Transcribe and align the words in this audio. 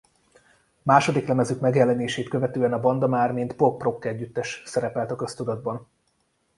Második 0.81 1.27
lemezük 1.27 1.59
megjelenését 1.59 2.29
követően 2.29 2.73
a 2.73 2.79
banda 2.79 3.07
már 3.07 3.31
mint 3.31 3.55
pop-rock 3.55 4.05
együttes 4.05 4.61
szerepelt 4.65 5.11
a 5.11 5.15
köztudatban. 5.15 5.87